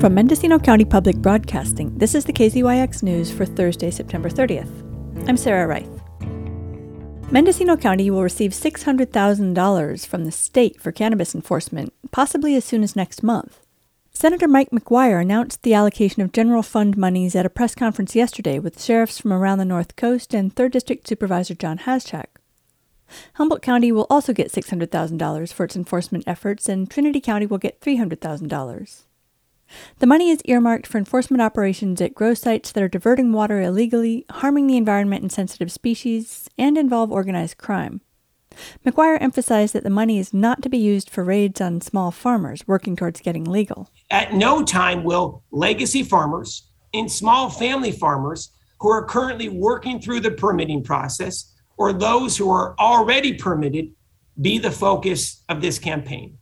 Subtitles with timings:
[0.00, 5.28] From Mendocino County Public Broadcasting, this is the KZYX News for Thursday, September 30th.
[5.28, 5.90] I'm Sarah Reith.
[7.30, 12.96] Mendocino County will receive $600,000 from the state for cannabis enforcement, possibly as soon as
[12.96, 13.60] next month.
[14.10, 18.58] Senator Mike McGuire announced the allocation of general fund monies at a press conference yesterday
[18.58, 22.38] with sheriffs from around the North Coast and 3rd District Supervisor John Haschak.
[23.34, 27.82] Humboldt County will also get $600,000 for its enforcement efforts, and Trinity County will get
[27.82, 29.02] $300,000.
[29.98, 34.26] The money is earmarked for enforcement operations at grow sites that are diverting water illegally,
[34.30, 38.00] harming the environment and sensitive species, and involve organized crime.
[38.84, 42.66] McGuire emphasized that the money is not to be used for raids on small farmers
[42.66, 43.90] working towards getting legal.
[44.10, 48.50] At no time will legacy farmers and small family farmers
[48.80, 53.92] who are currently working through the permitting process or those who are already permitted
[54.40, 56.38] be the focus of this campaign.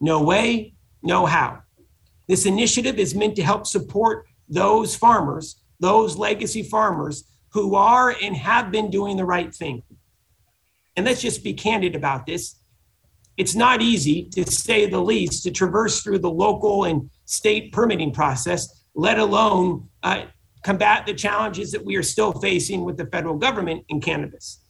[0.00, 1.63] No way, no how.
[2.26, 8.36] This initiative is meant to help support those farmers, those legacy farmers who are and
[8.36, 9.82] have been doing the right thing.
[10.96, 12.56] And let's just be candid about this.
[13.36, 18.12] It's not easy, to say the least, to traverse through the local and state permitting
[18.12, 20.26] process, let alone uh,
[20.62, 24.60] combat the challenges that we are still facing with the federal government in cannabis.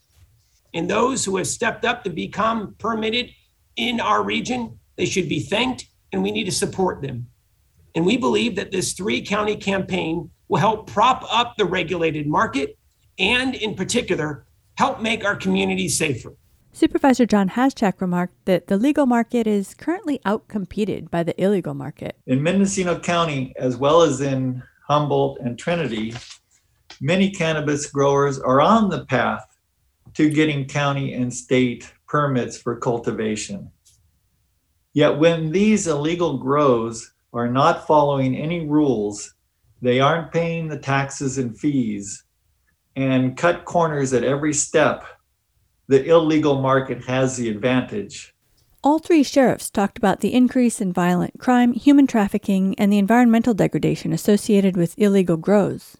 [0.72, 3.30] And those who have stepped up to become permitted
[3.76, 7.28] in our region, they should be thanked, and we need to support them.
[7.94, 12.78] And we believe that this three county campaign will help prop up the regulated market
[13.18, 16.34] and, in particular, help make our communities safer.
[16.72, 22.16] Supervisor John Haschak remarked that the legal market is currently outcompeted by the illegal market.
[22.26, 26.14] In Mendocino County, as well as in Humboldt and Trinity,
[27.00, 29.46] many cannabis growers are on the path
[30.14, 33.70] to getting county and state permits for cultivation.
[34.92, 39.34] Yet when these illegal grows are not following any rules,
[39.82, 42.24] they aren't paying the taxes and fees,
[42.96, 45.04] and cut corners at every step,
[45.88, 48.32] the illegal market has the advantage.
[48.82, 53.52] All three sheriffs talked about the increase in violent crime, human trafficking, and the environmental
[53.52, 55.96] degradation associated with illegal grows.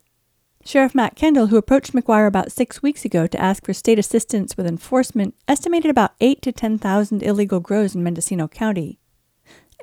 [0.65, 4.57] Sheriff Matt Kendall, who approached McGuire about six weeks ago to ask for state assistance
[4.57, 8.99] with enforcement, estimated about eight to 10,000 illegal grows in Mendocino County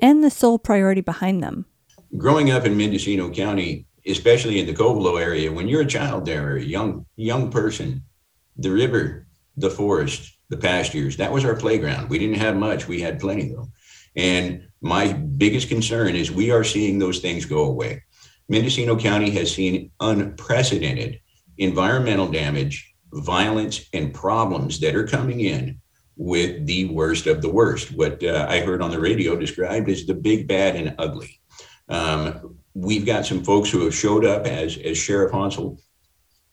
[0.02, 1.64] and the sole priority behind them.
[2.18, 6.50] Growing up in Mendocino County, especially in the Covelo area, when you're a child there,
[6.50, 8.02] or a young young person,
[8.56, 9.26] the river,
[9.56, 12.10] the forest, the pastures, that was our playground.
[12.10, 13.68] We didn't have much, we had plenty though.
[14.16, 18.02] And my biggest concern is we are seeing those things go away.
[18.48, 21.20] Mendocino County has seen unprecedented
[21.58, 25.80] environmental damage, violence, and problems that are coming in
[26.16, 27.92] with the worst of the worst.
[27.92, 31.40] What uh, I heard on the radio described as the big, bad, and ugly.
[31.88, 35.78] Um, we've got some folks who have showed up, as as Sheriff Honsal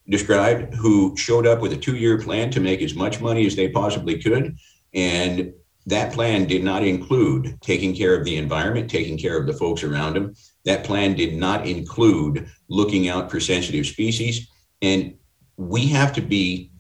[0.09, 3.69] described, who showed up with a two-year plan to make as much money as they
[3.69, 4.57] possibly could,
[4.93, 5.53] and
[5.85, 9.83] that plan did not include taking care of the environment, taking care of the folks
[9.83, 10.35] around them.
[10.65, 14.47] That plan did not include looking out for sensitive species,
[14.81, 15.15] and
[15.57, 16.71] we have to be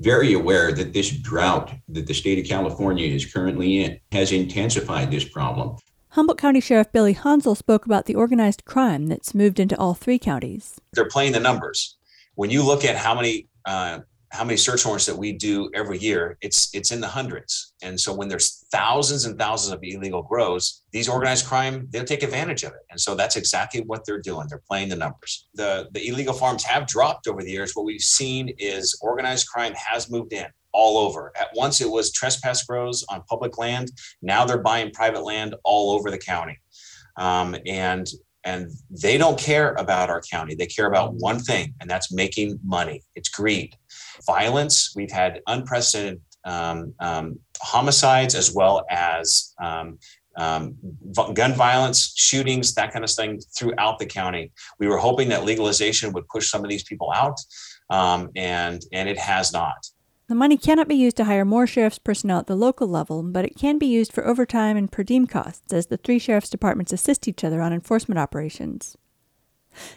[0.00, 5.10] very aware that this drought that the state of California is currently in has intensified
[5.10, 5.76] this problem.
[6.10, 10.18] Humboldt County Sheriff Billy Honsal spoke about the organized crime that's moved into all three
[10.18, 10.80] counties.
[10.92, 11.96] They're playing the numbers.
[12.36, 15.98] When you look at how many uh, how many search warrants that we do every
[15.98, 17.74] year, it's it's in the hundreds.
[17.82, 22.22] And so when there's thousands and thousands of illegal grows, these organized crime, they'll take
[22.22, 22.84] advantage of it.
[22.90, 24.46] And so that's exactly what they're doing.
[24.48, 25.48] They're playing the numbers.
[25.54, 27.72] The the illegal farms have dropped over the years.
[27.74, 31.32] What we've seen is organized crime has moved in all over.
[31.38, 33.92] At once it was trespass grows on public land.
[34.22, 36.58] Now they're buying private land all over the county.
[37.16, 38.06] Um, and
[38.44, 40.54] and they don't care about our county.
[40.54, 43.02] They care about one thing, and that's making money.
[43.16, 43.76] It's greed
[44.24, 44.92] violence.
[44.94, 49.98] We've had unprecedented um, um, homicides as well as um,
[50.36, 50.76] um,
[51.34, 54.52] gun violence, shootings, that kind of thing throughout the county.
[54.78, 57.38] We were hoping that legalization would push some of these people out,
[57.90, 59.88] um, and and it has not.
[60.28, 63.44] The money cannot be used to hire more sheriff's personnel at the local level, but
[63.44, 66.92] it can be used for overtime and per diem costs as the three sheriff's departments
[66.92, 68.96] assist each other on enforcement operations.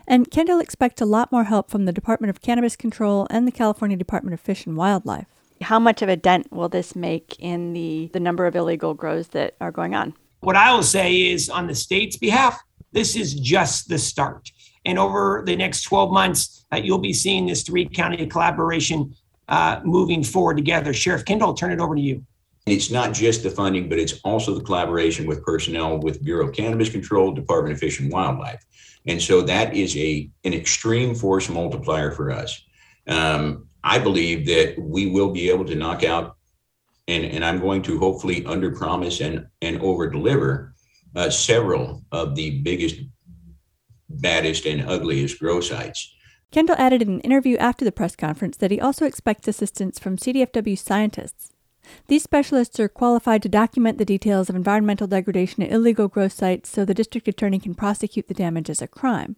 [0.08, 3.52] And Kendall expects a lot more help from the Department of Cannabis Control and the
[3.52, 5.28] California Department of Fish and Wildlife.
[5.62, 9.30] How much of a dent will this make in the, the number of illegal grows
[9.30, 10.14] that are going on?
[10.42, 12.62] What I will say is, on the state's behalf,
[12.92, 14.52] this is just the start.
[14.86, 19.14] And over the next 12 months, uh, you'll be seeing this three county collaboration
[19.50, 20.94] uh, moving forward together.
[20.94, 22.26] Sheriff Kendall, I'll turn it over to you.
[22.72, 26.54] It's not just the funding, but it's also the collaboration with personnel with Bureau of
[26.54, 28.64] Cannabis Control, Department of Fish and Wildlife.
[29.08, 32.62] And so that is a an extreme force multiplier for us.
[33.08, 36.36] Um, I believe that we will be able to knock out,
[37.08, 40.74] and, and I'm going to hopefully under promise and, and over deliver
[41.16, 42.98] uh, several of the biggest,
[44.10, 46.14] baddest, and ugliest grow sites.
[46.52, 50.18] Kendall added in an interview after the press conference that he also expects assistance from
[50.18, 51.49] CDFW scientists
[52.08, 56.70] these specialists are qualified to document the details of environmental degradation at illegal growth sites
[56.70, 59.36] so the district attorney can prosecute the damage as a crime.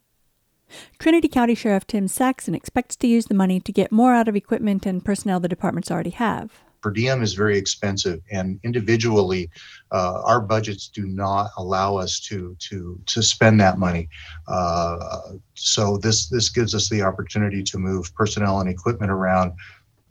[1.00, 4.36] Trinity County Sheriff Tim Saxon expects to use the money to get more out of
[4.36, 6.62] equipment and personnel the departments already have.
[6.82, 9.52] Per diem is very expensive, and individually,
[9.92, 14.10] uh, our budgets do not allow us to to to spend that money.
[14.48, 19.54] Uh, so this this gives us the opportunity to move personnel and equipment around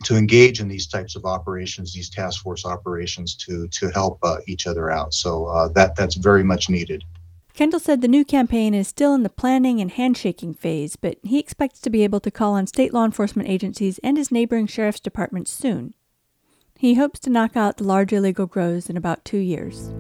[0.05, 4.38] to engage in these types of operations, these task force operations, to to help uh,
[4.47, 5.14] each other out.
[5.14, 7.05] So uh, that that's very much needed.
[7.52, 11.38] Kendall said the new campaign is still in the planning and handshaking phase, but he
[11.38, 15.00] expects to be able to call on state law enforcement agencies and his neighboring sheriff's
[15.00, 15.94] departments soon.
[16.79, 19.91] He hopes to knock out the large illegal grows in about two years.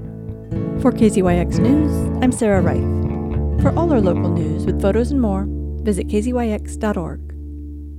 [0.80, 3.60] For KZYX News, I'm Sarah Reith.
[3.60, 5.44] For all our local news with photos and more,
[5.82, 7.29] visit kzyx.org.